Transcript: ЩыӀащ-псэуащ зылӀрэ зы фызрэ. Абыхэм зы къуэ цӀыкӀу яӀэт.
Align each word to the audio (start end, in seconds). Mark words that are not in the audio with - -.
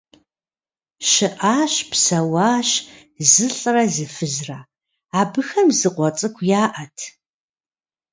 ЩыӀащ-псэуащ 1.09 2.69
зылӀрэ 3.31 3.83
зы 3.93 4.05
фызрэ. 4.15 4.59
Абыхэм 5.19 5.67
зы 5.79 5.89
къуэ 5.95 6.09
цӀыкӀу 6.17 6.45
яӀэт. 6.63 6.97